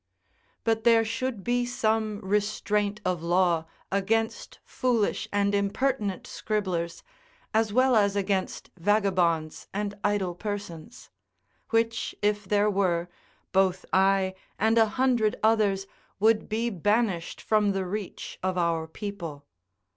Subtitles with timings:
[0.63, 7.03] But there should be some restraint of law against foolish and impertinent scribblers,
[7.53, 11.11] as well as against vagabonds and idle persons;
[11.69, 13.09] which if there were,
[13.51, 15.85] both I and a hundred others
[16.19, 19.45] would be banished from the reach of our people.